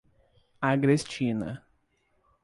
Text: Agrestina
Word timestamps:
Agrestina 0.69 1.61